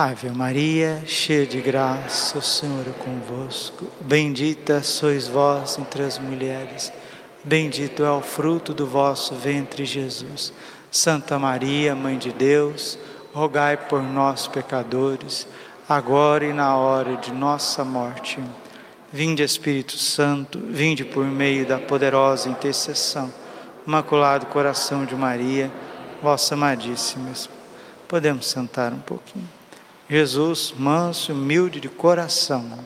[0.00, 3.84] Ave Maria, cheia de graça, o Senhor é convosco.
[4.00, 6.92] Bendita sois vós entre as mulheres,
[7.42, 10.52] bendito é o fruto do vosso ventre, Jesus.
[10.88, 12.96] Santa Maria, Mãe de Deus,
[13.34, 15.48] rogai por nós, pecadores,
[15.88, 18.38] agora e na hora de nossa morte.
[19.12, 23.34] Vinde, Espírito Santo, vinde por meio da poderosa intercessão.
[23.84, 25.68] Imaculado coração de Maria,
[26.22, 27.32] vossa amadíssima.
[28.06, 29.57] Podemos sentar um pouquinho.
[30.10, 32.78] Jesus, manso e humilde de coração.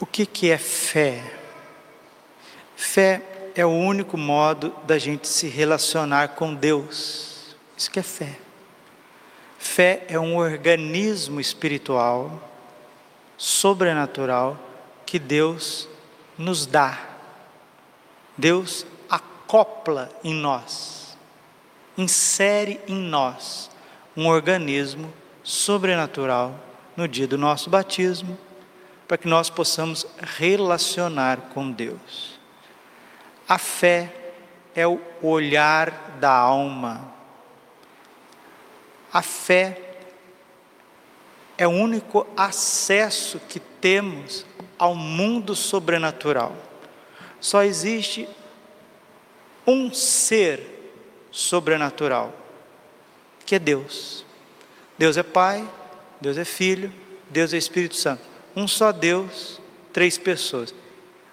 [0.00, 1.22] O que, que é fé?
[2.76, 3.22] Fé
[3.54, 7.56] é o único modo da gente se relacionar com Deus.
[7.76, 8.36] Isso que é fé.
[9.56, 12.50] Fé é um organismo espiritual,
[13.36, 14.58] sobrenatural,
[15.06, 15.88] que Deus
[16.36, 16.98] nos dá.
[18.36, 18.84] Deus
[19.48, 21.16] acopla em nós,
[21.96, 23.70] insere em nós
[24.14, 25.10] um organismo
[25.42, 26.54] sobrenatural
[26.94, 28.38] no dia do nosso batismo,
[29.06, 32.38] para que nós possamos relacionar com Deus.
[33.48, 34.12] A fé
[34.74, 37.10] é o olhar da alma.
[39.10, 39.80] A fé
[41.56, 44.44] é o único acesso que temos
[44.78, 46.54] ao mundo sobrenatural.
[47.40, 48.28] Só existe
[49.68, 50.96] um ser
[51.30, 52.32] sobrenatural,
[53.44, 54.24] que é Deus.
[54.96, 55.68] Deus é Pai,
[56.18, 56.90] Deus é Filho,
[57.28, 58.22] Deus é Espírito Santo.
[58.56, 59.60] Um só Deus,
[59.92, 60.74] três pessoas.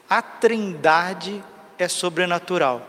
[0.09, 1.41] A Trindade
[1.79, 2.85] é sobrenatural.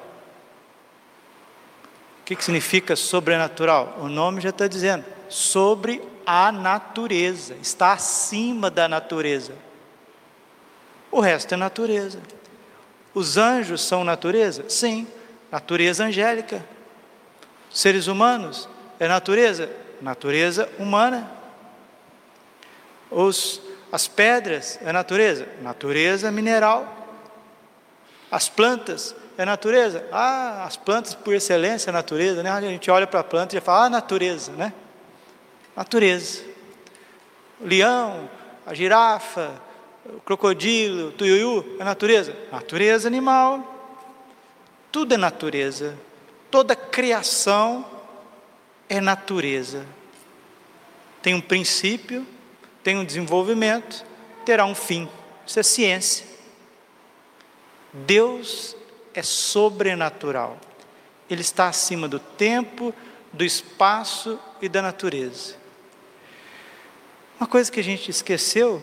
[2.20, 3.98] O que, que significa sobrenatural?
[4.00, 9.52] O nome já está dizendo, sobre a natureza, está acima da natureza.
[11.08, 12.20] O resto é natureza.
[13.14, 14.68] Os anjos são natureza?
[14.68, 15.06] Sim
[15.50, 16.64] natureza angélica.
[17.70, 21.30] Seres humanos é natureza, natureza humana.
[23.10, 23.60] Os,
[23.92, 26.92] as pedras é natureza, natureza mineral.
[28.30, 32.50] As plantas é natureza, ah, as plantas por excelência é natureza, né?
[32.50, 34.72] A gente olha para a planta e já fala, ah, natureza, né?
[35.76, 36.42] Natureza.
[37.60, 38.28] O leão,
[38.66, 39.52] a girafa,
[40.06, 43.75] o crocodilo, o tuiuiu é natureza, natureza animal
[44.96, 45.94] tudo é natureza,
[46.50, 47.84] toda criação
[48.88, 49.86] é natureza.
[51.20, 52.26] Tem um princípio,
[52.82, 54.02] tem um desenvolvimento,
[54.42, 55.06] terá um fim.
[55.46, 56.24] Isso é ciência.
[57.92, 58.74] Deus
[59.12, 60.58] é sobrenatural.
[61.28, 62.94] Ele está acima do tempo,
[63.34, 65.56] do espaço e da natureza.
[67.38, 68.82] Uma coisa que a gente esqueceu,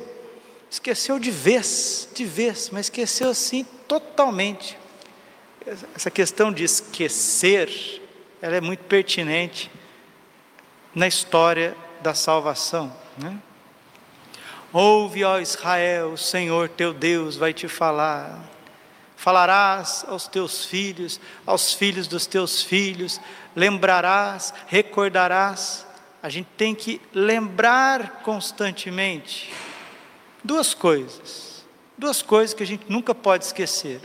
[0.69, 4.82] esqueceu de vez, de vez, mas esqueceu assim totalmente
[5.65, 8.01] essa questão de esquecer,
[8.41, 9.71] ela é muito pertinente
[10.93, 12.95] na história da salvação.
[13.17, 13.37] Né?
[14.71, 18.51] Ouve, ó Israel, o Senhor teu Deus vai te falar.
[19.15, 23.21] Falarás aos teus filhos, aos filhos dos teus filhos,
[23.55, 25.87] lembrarás, recordarás.
[26.21, 29.53] A gente tem que lembrar constantemente
[30.43, 31.65] duas coisas,
[31.97, 34.01] duas coisas que a gente nunca pode esquecer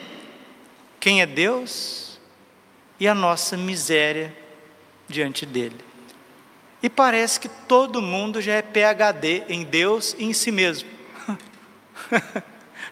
[1.00, 2.18] quem é Deus
[2.98, 4.36] e a nossa miséria
[5.08, 5.76] diante dele.
[6.82, 10.88] E parece que todo mundo já é PhD em Deus e em si mesmo.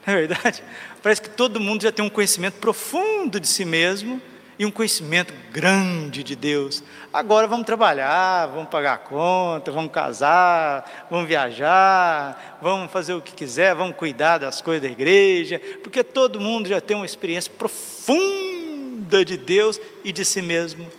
[0.07, 0.63] Não é verdade?
[1.03, 4.21] Parece que todo mundo já tem um conhecimento profundo de si mesmo
[4.59, 6.83] e um conhecimento grande de Deus.
[7.13, 13.33] Agora vamos trabalhar, vamos pagar a conta, vamos casar, vamos viajar, vamos fazer o que
[13.33, 19.25] quiser, vamos cuidar das coisas da igreja, porque todo mundo já tem uma experiência profunda
[19.25, 20.91] de Deus e de si mesmo.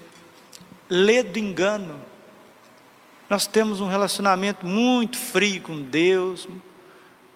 [0.89, 1.99] Lê do engano.
[3.29, 6.47] Nós temos um relacionamento muito frio com Deus,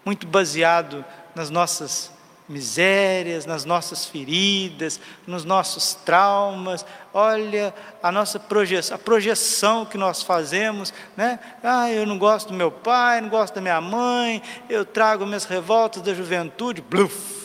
[0.06, 1.04] muito baseado
[1.36, 2.12] nas nossas
[2.52, 6.86] misérias, nas nossas feridas, nos nossos traumas.
[7.14, 7.74] Olha
[8.04, 11.40] a nossa projeção, a projeção que nós fazemos, né?
[11.64, 15.46] Ah, eu não gosto do meu pai, não gosto da minha mãe, eu trago minhas
[15.46, 17.42] revoltas da juventude, bluf.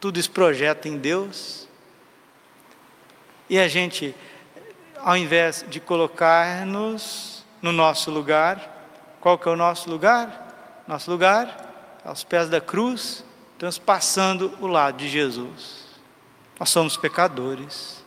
[0.00, 1.68] Tudo isso projeta em Deus.
[3.48, 4.14] E a gente,
[4.98, 8.78] ao invés de colocar-nos no nosso lugar,
[9.20, 10.82] qual que é o nosso lugar?
[10.88, 13.24] Nosso lugar aos pés da cruz,
[13.60, 15.84] Estamos passando o lado de Jesus.
[16.58, 18.02] Nós somos pecadores.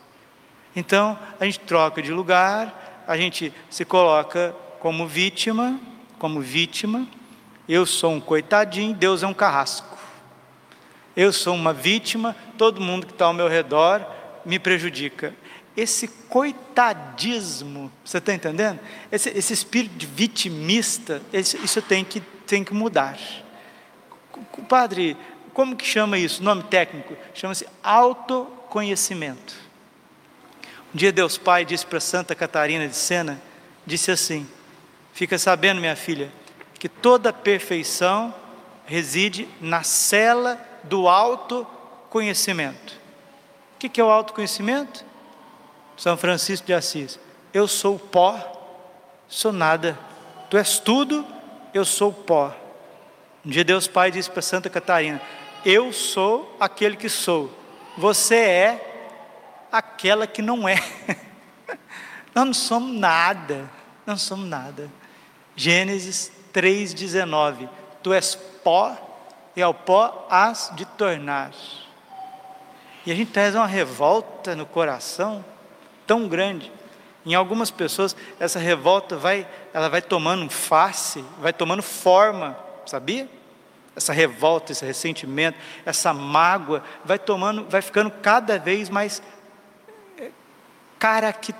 [0.74, 5.78] Então, a gente troca de lugar, a gente se coloca como vítima,
[6.18, 7.06] como vítima.
[7.68, 9.96] Eu sou um coitadinho, Deus é um carrasco.
[11.14, 14.04] Eu sou uma vítima, todo mundo que está ao meu redor
[14.44, 15.36] me prejudica.
[15.76, 18.80] esse coitadismo, você está entendendo?
[19.10, 23.16] Esse, esse, espírito de vitimista, esse, isso tem que, tem que mudar.
[24.68, 25.16] Padre,
[25.54, 26.42] como que chama isso?
[26.42, 27.16] Nome técnico?
[27.32, 29.54] Chama-se autoconhecimento.
[30.92, 33.40] Um dia Deus Pai disse para Santa Catarina de Sena,
[33.86, 34.48] disse assim:
[35.12, 36.30] Fica sabendo, minha filha,
[36.78, 38.34] que toda perfeição
[38.84, 43.00] reside na cela do autoconhecimento.
[43.76, 45.04] O que é o autoconhecimento?
[45.96, 47.18] São Francisco de Assis.
[47.52, 48.36] Eu sou pó,
[49.28, 49.96] sou nada.
[50.50, 51.24] Tu és tudo,
[51.72, 52.52] eu sou pó.
[53.46, 55.20] Um dia Deus Pai disse para Santa Catarina:
[55.64, 57.50] Eu sou aquele que sou.
[57.96, 60.76] Você é aquela que não é.
[62.34, 63.70] Nós não somos nada.
[64.04, 64.90] Não somos nada.
[65.56, 67.68] Gênesis 3,19.
[68.02, 68.96] Tu és pó,
[69.56, 71.52] e ao pó has de tornar.
[73.06, 75.44] E a gente traz uma revolta no coração
[76.06, 76.70] tão grande.
[77.24, 83.28] Em algumas pessoas, essa revolta vai, ela vai tomando face, vai tomando forma, sabia?
[83.96, 89.22] Essa revolta, esse ressentimento, essa mágoa, vai tomando, vai ficando cada vez mais
[90.18, 90.30] eh,
[90.98, 91.54] cara que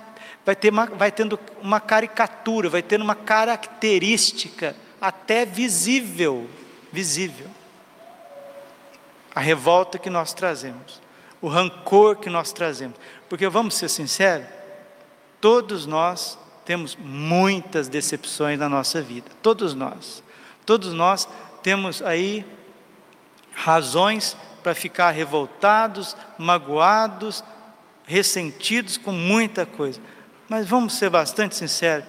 [0.45, 6.49] vai, ter uma, vai tendo uma caricatura, vai tendo uma característica até visível,
[6.91, 7.47] visível.
[9.33, 11.01] A revolta que nós trazemos,
[11.41, 12.97] o rancor que nós trazemos.
[13.27, 14.47] Porque vamos ser sinceros,
[15.41, 20.23] todos nós temos muitas decepções na nossa vida, todos nós.
[20.65, 21.29] Todos nós
[21.65, 22.45] temos aí
[23.55, 27.43] razões para ficar revoltados, magoados,
[28.05, 29.99] ressentidos com muita coisa.
[30.47, 32.05] Mas vamos ser bastante sinceros: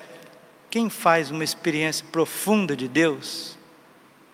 [0.69, 3.57] quem faz uma experiência profunda de Deus,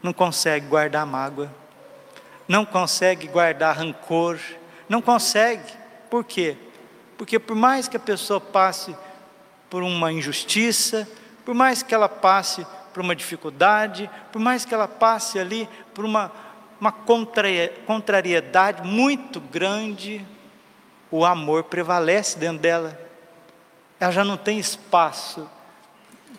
[0.02, 1.54] não consegue guardar mágoa,
[2.48, 4.40] não consegue guardar rancor,
[4.88, 5.72] não consegue.
[6.10, 6.56] Por quê?
[7.16, 8.92] Porque por mais que a pessoa passe
[9.70, 11.08] por uma injustiça,
[11.44, 16.04] por mais que ela passe por uma dificuldade, por mais que ela passe ali por
[16.04, 16.30] uma,
[16.80, 20.24] uma contrariedade muito grande,
[21.10, 22.98] o amor prevalece dentro dela.
[24.00, 25.48] Ela já não tem espaço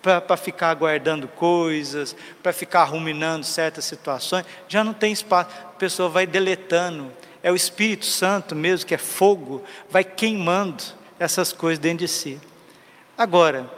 [0.01, 6.09] para ficar aguardando coisas, para ficar ruminando certas situações, já não tem espaço, a pessoa
[6.09, 7.09] vai deletando,
[7.41, 10.83] é o Espírito Santo mesmo, que é fogo, vai queimando
[11.17, 12.41] essas coisas dentro de si.
[13.17, 13.71] Agora,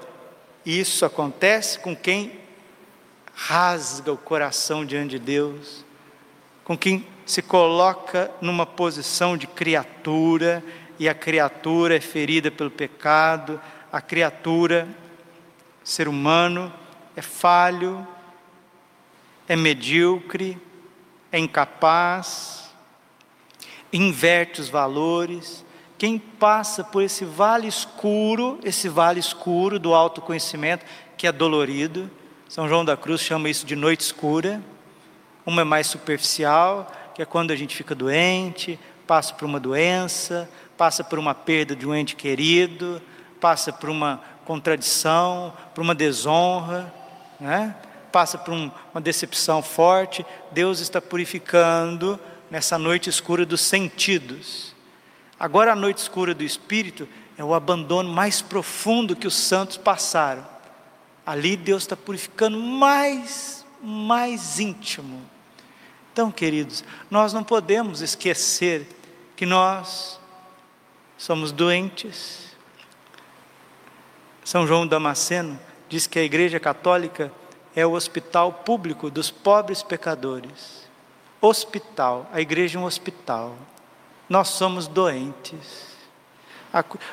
[0.66, 2.40] isso acontece com quem
[3.36, 5.86] rasga o coração diante de Deus,
[6.64, 10.64] com quem se coloca numa posição de criatura,
[10.98, 13.60] e a criatura é ferida pelo pecado,
[13.92, 14.88] a criatura
[15.84, 16.74] ser humano
[17.16, 18.06] é falho,
[19.48, 20.58] é medíocre,
[21.32, 22.74] é incapaz,
[23.94, 25.64] inverte os valores.
[25.98, 30.86] Quem passa por esse vale escuro, esse vale escuro do autoconhecimento,
[31.16, 32.10] que é dolorido,
[32.48, 34.62] São João da Cruz chama isso de noite escura.
[35.46, 40.48] Uma é mais superficial, que é quando a gente fica doente, passa por uma doença,
[40.78, 43.02] passa por uma perda de um ente querido,
[43.42, 46.94] passa por uma contradição, por uma desonra,
[47.40, 47.76] né?
[48.12, 50.24] passa por um, uma decepção forte.
[50.52, 52.20] Deus está purificando
[52.50, 54.76] nessa noite escura dos sentidos.
[55.40, 57.08] Agora, a noite escura do espírito
[57.38, 60.55] é o abandono mais profundo que os santos passaram.
[61.26, 65.22] Ali Deus está purificando mais, mais íntimo.
[66.14, 68.88] Então, queridos, nós não podemos esquecer
[69.36, 70.20] que nós
[71.18, 72.46] somos doentes,
[74.44, 77.32] são João Damasceno diz que a Igreja Católica
[77.76, 80.86] é o hospital público dos pobres pecadores.
[81.42, 83.56] Hospital, a igreja é um hospital.
[84.30, 85.96] Nós somos doentes.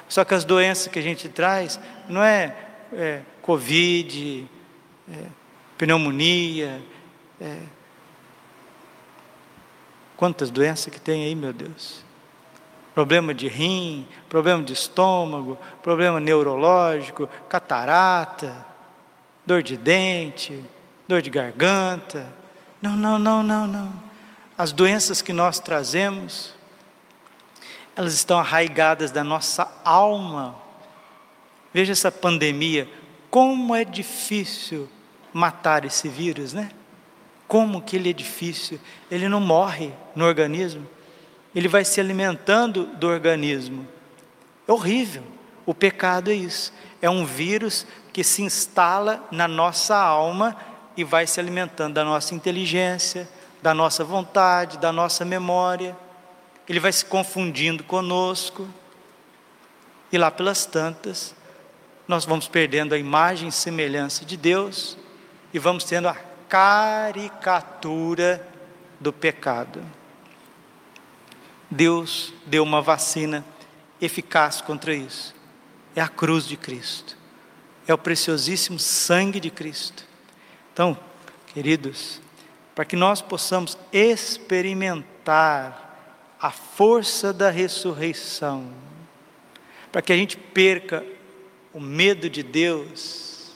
[0.08, 2.54] Só que as doenças que a gente traz não é,
[2.92, 4.48] é Covid,
[5.10, 5.26] é,
[5.78, 6.82] pneumonia,
[7.40, 7.58] é,
[10.16, 12.04] quantas doenças que tem aí, meu Deus?
[12.94, 18.66] problema de rim, problema de estômago, problema neurológico, catarata,
[19.46, 20.62] dor de dente,
[21.08, 22.26] dor de garganta.
[22.80, 23.92] Não, não, não, não, não.
[24.56, 26.54] As doenças que nós trazemos,
[27.96, 30.56] elas estão arraigadas da nossa alma.
[31.72, 32.88] Veja essa pandemia,
[33.30, 34.88] como é difícil
[35.32, 36.70] matar esse vírus, né?
[37.48, 38.78] Como que ele é difícil,
[39.10, 40.86] ele não morre no organismo
[41.54, 43.86] ele vai se alimentando do organismo.
[44.66, 45.22] É horrível.
[45.66, 46.72] O pecado é isso.
[47.00, 50.56] É um vírus que se instala na nossa alma
[50.96, 53.28] e vai se alimentando da nossa inteligência,
[53.60, 55.96] da nossa vontade, da nossa memória.
[56.68, 58.66] Ele vai se confundindo conosco.
[60.10, 61.34] E lá pelas tantas,
[62.06, 64.96] nós vamos perdendo a imagem e semelhança de Deus
[65.52, 66.16] e vamos tendo a
[66.48, 68.46] caricatura
[69.00, 69.82] do pecado.
[71.70, 73.44] Deus deu uma vacina
[74.00, 75.34] eficaz contra isso.
[75.96, 77.16] É a cruz de Cristo.
[77.86, 80.04] É o preciosíssimo sangue de Cristo.
[80.72, 80.98] Então,
[81.46, 82.20] queridos,
[82.74, 85.82] para que nós possamos experimentar
[86.40, 88.70] a força da ressurreição,
[89.90, 91.04] para que a gente perca
[91.72, 93.52] o medo de Deus.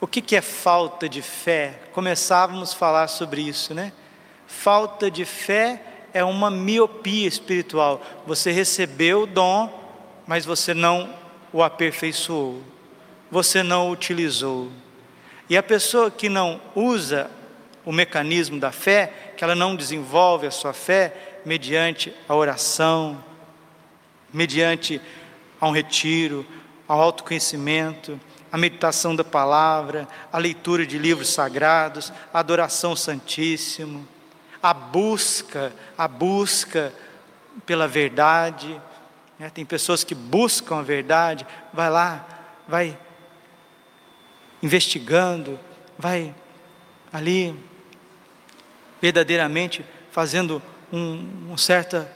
[0.00, 1.80] O que, que é falta de fé?
[1.92, 3.92] Começávamos a falar sobre isso, né?
[4.46, 8.02] Falta de fé é uma miopia espiritual.
[8.26, 9.72] Você recebeu o dom,
[10.26, 11.14] mas você não
[11.52, 12.62] o aperfeiçoou,
[13.30, 14.70] você não o utilizou.
[15.48, 17.30] E a pessoa que não usa
[17.84, 23.22] o mecanismo da fé, que ela não desenvolve a sua fé mediante a oração,
[24.32, 25.00] mediante
[25.60, 26.46] a um retiro,
[26.86, 28.20] ao autoconhecimento,
[28.52, 34.06] a meditação da palavra, a leitura de livros sagrados, a adoração ao Santíssimo,
[34.62, 36.92] a busca, a busca
[37.66, 38.80] pela verdade.
[39.38, 39.50] Né?
[39.50, 42.24] Tem pessoas que buscam a verdade, vai lá,
[42.68, 42.96] vai
[44.62, 45.58] investigando,
[45.98, 46.34] vai
[47.12, 47.58] ali
[49.02, 50.62] verdadeiramente fazendo
[50.92, 52.10] um, uma certa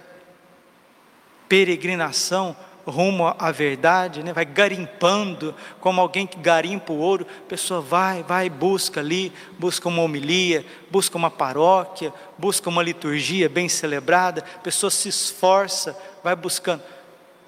[1.48, 2.56] peregrinação
[2.88, 4.32] rumo à verdade, né?
[4.32, 9.88] vai garimpando, como alguém que garimpa o ouro, a pessoa vai, vai, busca ali, busca
[9.88, 16.34] uma homilia, busca uma paróquia, busca uma liturgia bem celebrada, a pessoa se esforça, vai
[16.34, 16.82] buscando.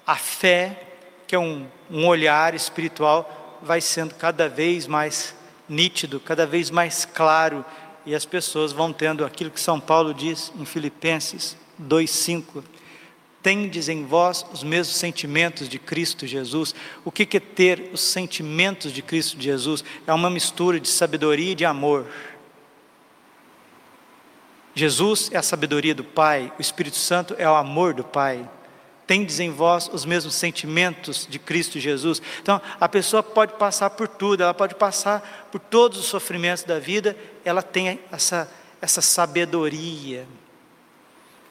[0.05, 0.83] A fé,
[1.27, 5.35] que é um, um olhar espiritual, vai sendo cada vez mais
[5.67, 7.63] nítido, cada vez mais claro,
[8.05, 12.63] e as pessoas vão tendo aquilo que São Paulo diz em Filipenses 2,5
[13.41, 16.75] tendes em vós os mesmos sentimentos de Cristo Jesus.
[17.03, 19.83] O que é ter os sentimentos de Cristo Jesus?
[20.05, 22.07] É uma mistura de sabedoria e de amor.
[24.73, 28.47] Jesus é a sabedoria do Pai, o Espírito Santo é o amor do Pai.
[29.05, 32.21] Tendes em vós os mesmos sentimentos de Cristo Jesus.
[32.41, 36.79] Então, a pessoa pode passar por tudo, ela pode passar por todos os sofrimentos da
[36.79, 38.49] vida, ela tem essa,
[38.81, 40.25] essa sabedoria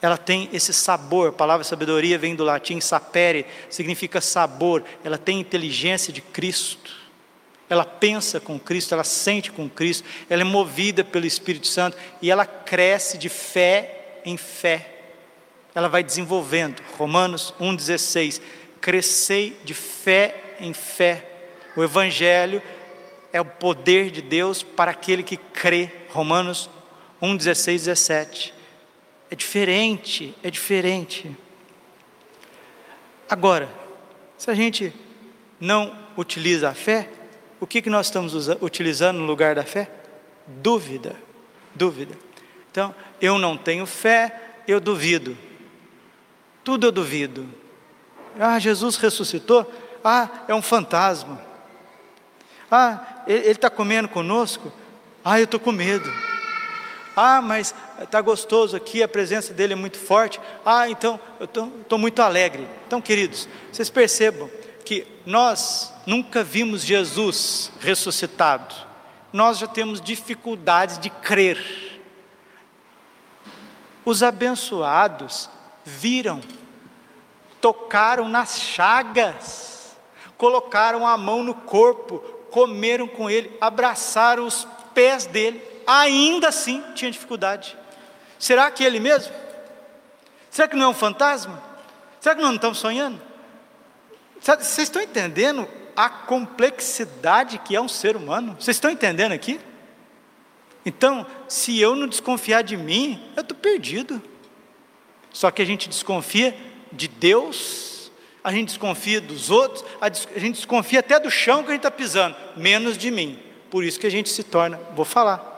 [0.03, 5.41] ela tem esse sabor, a palavra sabedoria vem do latim sapere, significa sabor, ela tem
[5.41, 6.97] inteligência de Cristo,
[7.69, 12.31] ela pensa com Cristo, ela sente com Cristo, ela é movida pelo Espírito Santo e
[12.31, 15.01] ela cresce de fé em fé,
[15.75, 18.41] ela vai desenvolvendo, Romanos 1,16,
[18.81, 21.27] crescei de fé em fé,
[21.77, 22.63] o Evangelho
[23.33, 26.71] é o poder de Deus para aquele que crê, Romanos
[27.23, 28.60] 1,16, 17,
[29.31, 31.35] é diferente, é diferente.
[33.29, 33.69] Agora,
[34.37, 34.93] se a gente
[35.61, 37.09] não utiliza a fé,
[37.61, 39.89] o que, que nós estamos utilizando no lugar da fé?
[40.47, 41.15] Dúvida,
[41.75, 42.19] dúvida.
[42.71, 45.37] Então, eu não tenho fé, eu duvido.
[46.65, 47.49] Tudo eu duvido.
[48.39, 49.71] Ah, Jesus ressuscitou?
[50.03, 51.41] Ah, é um fantasma.
[52.71, 54.73] Ah, ele está comendo conosco?
[55.25, 56.11] Ah, eu estou com medo.
[57.17, 60.41] Ah, mas está gostoso aqui, a presença dele é muito forte.
[60.65, 62.69] Ah, então eu estou muito alegre.
[62.87, 64.51] Então, queridos, vocês percebam
[64.85, 68.75] que nós nunca vimos Jesus ressuscitado.
[69.33, 72.01] Nós já temos dificuldades de crer.
[74.05, 75.49] Os abençoados
[75.85, 76.41] viram,
[77.61, 79.97] tocaram nas chagas,
[80.37, 82.19] colocaram a mão no corpo,
[82.51, 87.77] comeram com ele, abraçaram os pés dele ainda assim tinha dificuldade.
[88.39, 89.35] Será que ele mesmo?
[90.49, 91.61] Será que não é um fantasma?
[92.21, 93.21] Será que nós não estamos sonhando?
[94.41, 98.57] Vocês estão entendendo a complexidade que é um ser humano?
[98.59, 99.61] Vocês estão entendendo aqui?
[100.87, 104.23] Então, se eu não desconfiar de mim, eu estou perdido.
[105.33, 106.57] Só que a gente desconfia
[106.93, 108.11] de Deus,
[108.43, 111.91] a gente desconfia dos outros, a gente desconfia até do chão que a gente está
[111.91, 113.39] pisando, menos de mim.
[113.69, 115.50] Por isso que a gente se torna, vou falar,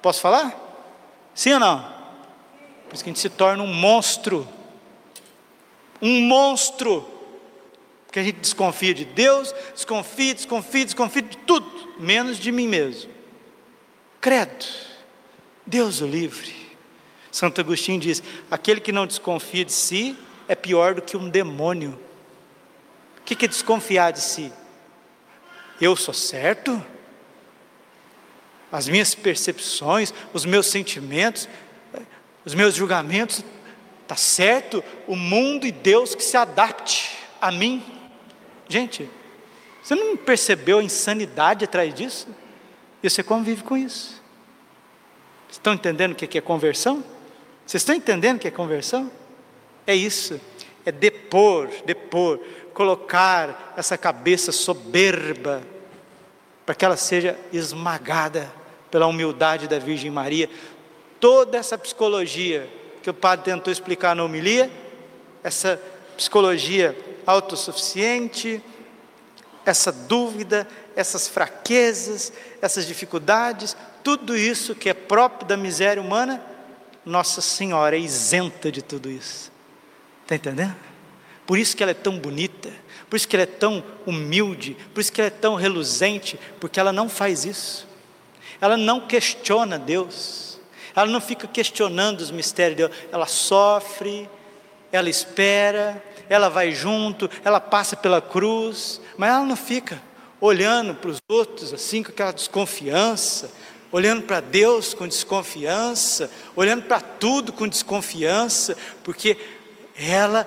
[0.00, 0.54] Posso falar?
[1.34, 1.82] Sim ou não?
[2.88, 4.48] Por isso que a gente se torna um monstro.
[6.00, 7.06] Um monstro.
[8.06, 13.10] Porque a gente desconfia de Deus, desconfia, desconfia, desconfia de tudo, menos de mim mesmo.
[14.20, 14.64] Credo.
[15.66, 16.54] Deus o livre.
[17.30, 20.16] Santo Agostinho diz: aquele que não desconfia de si
[20.48, 22.00] é pior do que um demônio.
[23.18, 24.50] O que é desconfiar de si?
[25.78, 26.82] Eu sou certo?
[28.70, 31.48] As minhas percepções, os meus sentimentos,
[32.44, 33.44] os meus julgamentos,
[34.02, 34.82] está certo?
[35.06, 37.82] O mundo e Deus que se adapte a mim.
[38.68, 39.08] Gente,
[39.82, 42.28] você não percebeu a insanidade atrás disso?
[43.02, 44.22] E você convive com isso.
[45.50, 47.02] Estão entendendo o que é conversão?
[47.66, 49.10] Vocês estão entendendo o que é conversão?
[49.86, 50.38] É isso,
[50.84, 52.38] é depor, depor,
[52.74, 55.62] colocar essa cabeça soberba
[56.66, 58.52] para que ela seja esmagada
[58.90, 60.48] pela humildade da Virgem Maria.
[61.20, 62.68] Toda essa psicologia
[63.02, 64.70] que o padre tentou explicar na homilia,
[65.42, 65.80] essa
[66.16, 68.62] psicologia autossuficiente,
[69.64, 70.66] essa dúvida,
[70.96, 76.42] essas fraquezas, essas dificuldades, tudo isso que é próprio da miséria humana,
[77.04, 79.52] Nossa Senhora é isenta de tudo isso.
[80.22, 80.76] Está entendendo?
[81.46, 82.70] Por isso que ela é tão bonita,
[83.08, 86.78] por isso que ela é tão humilde, por isso que ela é tão reluzente, porque
[86.78, 87.87] ela não faz isso.
[88.60, 90.58] Ela não questiona Deus,
[90.94, 94.28] ela não fica questionando os mistérios de Deus, ela sofre,
[94.90, 100.00] ela espera, ela vai junto, ela passa pela cruz, mas ela não fica
[100.40, 103.50] olhando para os outros assim com aquela desconfiança,
[103.90, 109.36] olhando para Deus com desconfiança, olhando para tudo com desconfiança, porque
[109.96, 110.46] ela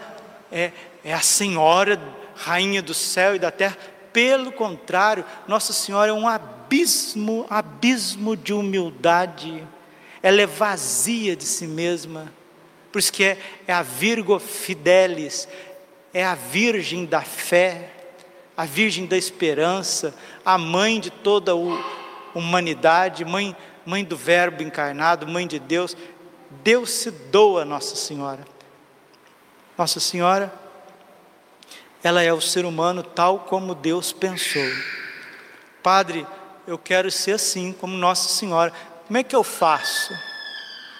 [0.51, 0.71] é,
[1.03, 1.99] é a Senhora,
[2.35, 3.77] Rainha do céu e da terra.
[4.13, 6.60] Pelo contrário, Nossa Senhora é um abismo,
[7.49, 9.67] abismo de humildade.
[10.23, 12.31] Ela é vazia de si mesma.
[12.91, 13.37] Por isso que é,
[13.67, 15.47] é a Virgo Fidelis,
[16.13, 17.89] é a Virgem da fé,
[18.55, 20.13] a Virgem da esperança,
[20.45, 21.55] a mãe de toda a
[22.35, 25.95] humanidade, mãe, mãe do Verbo encarnado, mãe de Deus.
[26.63, 28.45] Deus se doa Nossa Senhora.
[29.77, 30.53] Nossa Senhora,
[32.03, 34.69] ela é o ser humano tal como Deus pensou.
[35.81, 36.27] Padre,
[36.67, 38.71] eu quero ser assim como Nossa Senhora.
[39.07, 40.13] Como é que eu faço?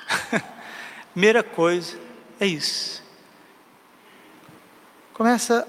[1.14, 1.98] Primeira coisa
[2.40, 3.04] é isso.
[5.14, 5.68] Começa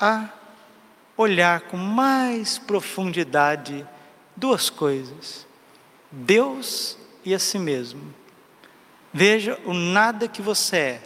[0.00, 0.28] a
[1.16, 3.86] olhar com mais profundidade
[4.36, 5.46] duas coisas:
[6.10, 8.14] Deus e a si mesmo.
[9.12, 11.02] Veja o nada que você é,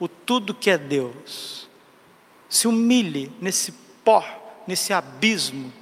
[0.00, 1.68] o tudo que é Deus.
[2.48, 3.72] Se humilhe nesse
[4.04, 4.24] pó,
[4.66, 5.72] nesse abismo,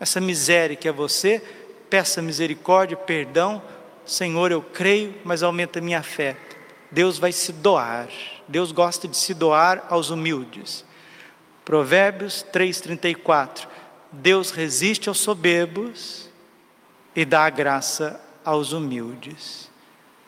[0.00, 1.42] essa miséria que é você,
[1.90, 3.62] peça misericórdia, perdão.
[4.04, 6.36] Senhor, eu creio, mas aumenta minha fé.
[6.90, 8.08] Deus vai se doar.
[8.46, 10.84] Deus gosta de se doar aos humildes.
[11.64, 13.68] Provérbios 3:34.
[14.10, 16.30] Deus resiste aos soberbos
[17.14, 19.70] e dá a graça aos humildes.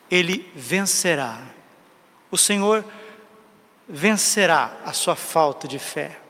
[0.09, 1.41] Ele vencerá.
[2.29, 2.85] O Senhor
[3.89, 6.20] vencerá a sua falta de fé.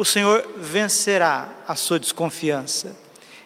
[0.00, 2.96] O Senhor vencerá a sua desconfiança.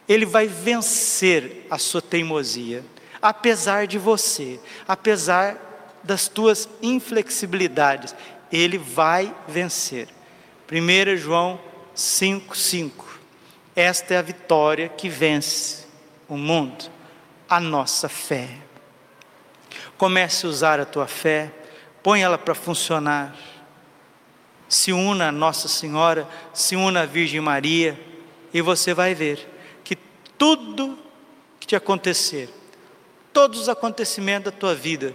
[0.09, 2.85] Ele vai vencer a sua teimosia,
[3.21, 8.14] apesar de você, apesar das tuas inflexibilidades,
[8.53, 10.07] ele vai vencer.
[10.71, 11.59] 1 João
[11.97, 12.93] 5,5.
[13.75, 15.88] Esta é a vitória que vence
[16.29, 16.88] o mundo,
[17.51, 18.49] a nossa fé.
[19.99, 21.51] Comece a usar a tua fé,
[22.01, 23.37] põe ela para funcionar.
[24.68, 27.98] Se una a Nossa Senhora, se una à Virgem Maria,
[28.53, 29.46] e você vai ver
[29.83, 29.96] que
[30.38, 30.96] tudo
[31.59, 32.48] que te acontecer,
[33.33, 35.14] todos os acontecimentos da tua vida,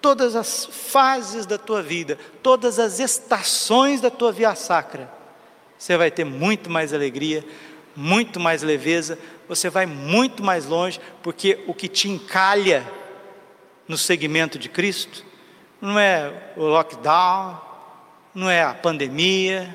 [0.00, 5.10] todas as fases da tua vida, todas as estações da tua via sacra,
[5.78, 7.44] você vai ter muito mais alegria,
[7.94, 9.18] muito mais leveza,
[9.48, 12.86] você vai muito mais longe, porque o que te encalha
[13.88, 15.24] no segmento de Cristo
[15.80, 17.60] não é o lockdown,
[18.36, 19.74] não é a pandemia,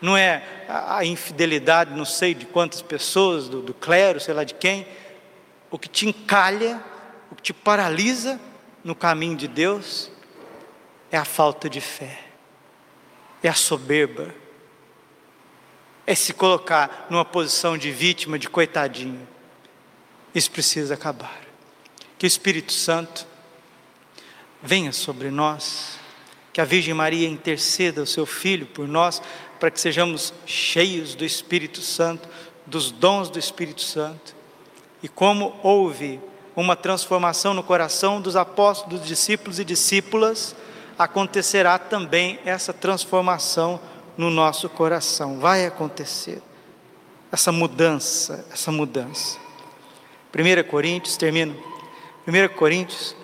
[0.00, 4.54] não é a infidelidade, não sei de quantas pessoas, do, do clero, sei lá de
[4.54, 4.86] quem.
[5.72, 6.80] O que te encalha,
[7.32, 8.40] o que te paralisa,
[8.84, 10.08] no caminho de Deus
[11.10, 12.20] é a falta de fé,
[13.42, 14.32] é a soberba,
[16.06, 19.26] é se colocar numa posição de vítima, de coitadinho.
[20.32, 21.40] Isso precisa acabar.
[22.18, 23.26] Que o Espírito Santo
[24.62, 25.98] venha sobre nós,
[26.54, 29.20] que a Virgem Maria interceda o seu Filho por nós,
[29.58, 32.28] para que sejamos cheios do Espírito Santo,
[32.64, 34.36] dos dons do Espírito Santo.
[35.02, 36.20] E como houve
[36.54, 40.54] uma transformação no coração dos apóstolos, dos discípulos e discípulas,
[40.96, 43.80] acontecerá também essa transformação
[44.16, 45.40] no nosso coração.
[45.40, 46.40] Vai acontecer
[47.32, 49.38] essa mudança, essa mudança.
[50.32, 51.60] 1 Coríntios, termino.
[52.28, 53.16] 1 Coríntios,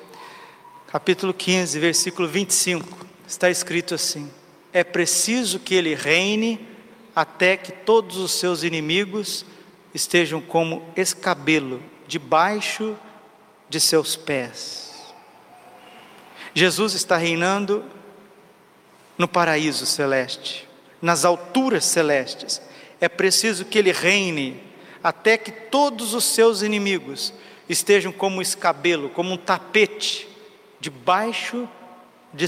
[0.89, 4.31] capítulo 15, versículo 25, está escrito assim:
[4.73, 6.67] É preciso que ele reine
[7.15, 9.45] até que todos os seus inimigos
[9.95, 12.97] estejam como escabelo debaixo
[13.69, 14.91] de seus pés.
[16.53, 17.85] Jesus está reinando
[19.17, 20.69] no paraíso celeste,
[21.01, 22.61] nas alturas celestes.
[23.01, 24.61] é preciso que ele reine
[25.03, 27.33] até que todos os seus inimigos
[27.69, 30.29] estejam como escabelo, como um tapete,
[30.81, 31.80] debaixo de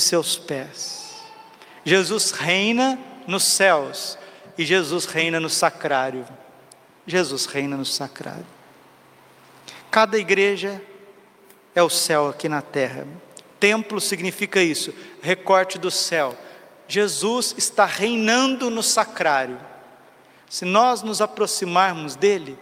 [0.00, 1.14] seus pés.
[1.84, 4.18] Jesus reina nos céus
[4.56, 6.26] e Jesus reina no sacrário.
[7.06, 8.46] Jesus reina no sacrário.
[9.90, 10.80] Cada igreja
[11.74, 13.06] é o céu aqui na terra.
[13.58, 16.36] Templo significa isso, recorte do céu.
[16.88, 19.58] Jesus está reinando no sacrário.
[20.48, 22.58] Se nós nos aproximarmos dele,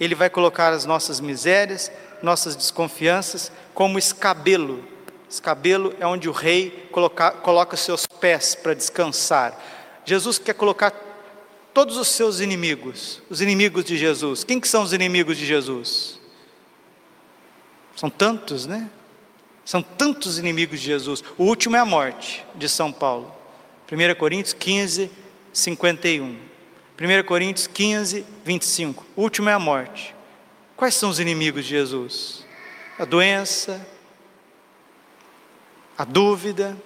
[0.00, 1.90] ele vai colocar as nossas misérias,
[2.22, 4.93] nossas desconfianças como escabelo.
[5.34, 9.60] Escabelo é onde o rei coloca, coloca seus pés para descansar.
[10.04, 10.92] Jesus quer colocar
[11.72, 14.44] todos os seus inimigos, os inimigos de Jesus.
[14.44, 16.20] Quem que são os inimigos de Jesus?
[17.96, 18.88] São tantos, né?
[19.64, 21.24] São tantos inimigos de Jesus.
[21.36, 23.34] O último é a morte de São Paulo.
[23.90, 25.10] 1 Coríntios 15,
[25.52, 26.26] 51.
[26.26, 29.04] 1 Coríntios 15, 25.
[29.16, 30.14] O último é a morte.
[30.76, 32.46] Quais são os inimigos de Jesus?
[32.96, 33.84] A doença,
[35.96, 36.76] a dúvida,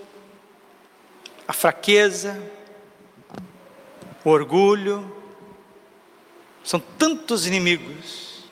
[1.47, 2.40] a fraqueza,
[4.25, 5.16] o orgulho.
[6.62, 8.44] São tantos inimigos.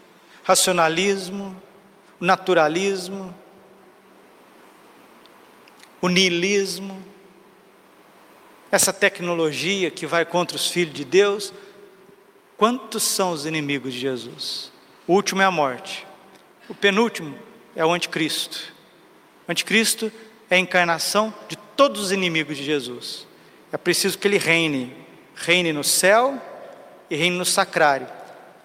[0.42, 1.61] Racionalismo,
[2.21, 3.35] naturalismo,
[6.01, 7.05] o niilismo,
[8.71, 11.53] essa tecnologia que vai contra os filhos de Deus.
[12.57, 14.73] Quantos são os inimigos de Jesus?
[15.07, 16.07] O último é a morte,
[16.69, 17.37] o penúltimo
[17.75, 18.73] é o anticristo.
[19.47, 20.11] O anticristo
[20.51, 23.27] é a encarnação de todos os inimigos de Jesus.
[23.73, 24.95] É preciso que ele reine,
[25.35, 26.41] reine no céu
[27.11, 28.07] e reine no sacrário,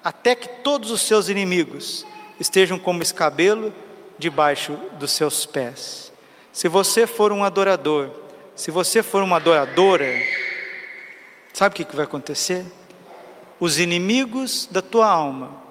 [0.03, 2.05] até que todos os seus inimigos
[2.39, 3.73] estejam como escabelo
[4.17, 6.11] debaixo dos seus pés.
[6.51, 8.09] Se você for um adorador,
[8.55, 10.07] se você for uma adoradora,
[11.53, 12.65] sabe o que vai acontecer?
[13.59, 15.61] Os inimigos da tua alma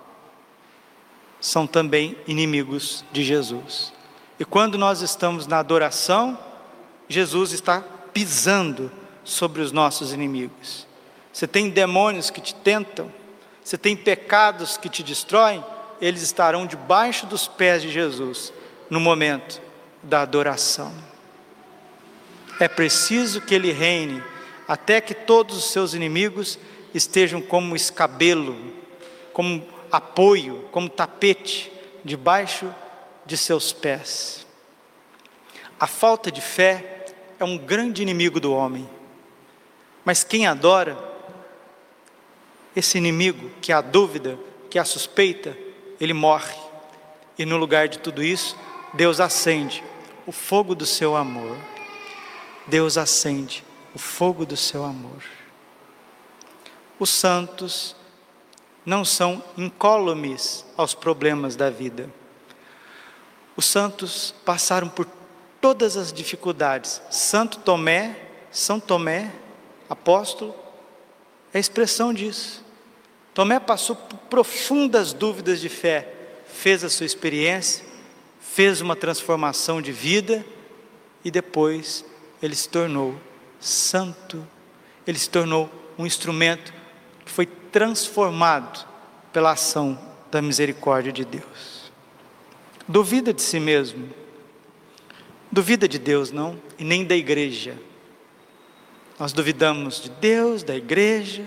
[1.40, 3.92] são também inimigos de Jesus.
[4.40, 6.38] E quando nós estamos na adoração,
[7.06, 8.90] Jesus está pisando
[9.22, 10.86] sobre os nossos inimigos.
[11.30, 13.12] Você tem demônios que te tentam,
[13.62, 15.62] você tem pecados que te destroem,
[16.00, 18.50] eles estarão debaixo dos pés de Jesus
[18.88, 19.60] no momento
[20.02, 20.90] da adoração.
[22.58, 24.22] É preciso que ele reine
[24.66, 26.58] até que todos os seus inimigos
[26.94, 28.56] estejam como escabelo,
[29.34, 31.70] como apoio, como tapete
[32.02, 32.74] debaixo
[33.30, 34.44] de seus pés.
[35.78, 37.06] A falta de fé
[37.38, 38.90] é um grande inimigo do homem.
[40.04, 40.98] Mas quem adora,
[42.74, 44.36] esse inimigo que a dúvida,
[44.68, 45.56] que a suspeita,
[46.00, 46.56] ele morre.
[47.38, 48.56] E no lugar de tudo isso,
[48.94, 49.84] Deus acende
[50.26, 51.56] o fogo do seu amor.
[52.66, 53.64] Deus acende
[53.94, 55.22] o fogo do seu amor.
[56.98, 57.94] Os santos
[58.84, 62.10] não são incólumes aos problemas da vida.
[63.60, 65.06] Os santos passaram por
[65.60, 66.98] todas as dificuldades.
[67.10, 68.16] Santo Tomé,
[68.50, 69.30] São Tomé,
[69.86, 70.54] apóstolo,
[71.52, 72.64] é a expressão disso.
[73.34, 76.10] Tomé passou por profundas dúvidas de fé,
[76.46, 77.84] fez a sua experiência,
[78.40, 80.42] fez uma transformação de vida
[81.22, 82.02] e depois
[82.42, 83.14] ele se tornou
[83.60, 84.42] santo,
[85.06, 86.72] ele se tornou um instrumento
[87.26, 88.88] que foi transformado
[89.34, 91.79] pela ação da misericórdia de Deus.
[92.90, 94.10] Duvida de si mesmo,
[95.48, 97.78] duvida de Deus não, e nem da igreja.
[99.16, 101.44] Nós duvidamos de Deus, da igreja,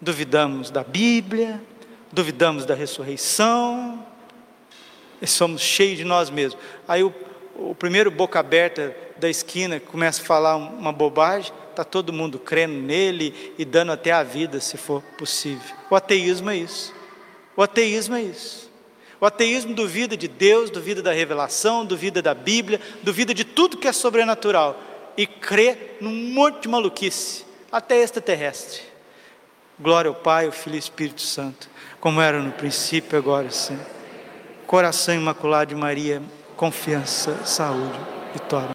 [0.00, 1.62] duvidamos da Bíblia,
[2.10, 4.02] duvidamos da ressurreição,
[5.20, 6.58] e somos cheios de nós mesmos.
[6.88, 7.12] Aí o,
[7.54, 12.80] o primeiro boca aberta da esquina começa a falar uma bobagem, está todo mundo crendo
[12.80, 15.76] nele e dando até a vida, se for possível.
[15.90, 16.94] O ateísmo é isso.
[17.54, 18.71] O ateísmo é isso.
[19.22, 23.86] O ateísmo duvida de Deus, duvida da revelação, duvida da Bíblia, duvida de tudo que
[23.86, 24.76] é sobrenatural
[25.16, 28.80] e crê num monte de maluquice, até extraterrestre.
[29.78, 33.78] Glória ao Pai, ao Filho e ao Espírito Santo, como era no princípio, agora sim.
[34.66, 36.20] Coração imaculado de Maria,
[36.56, 38.00] confiança, saúde,
[38.32, 38.70] vitória.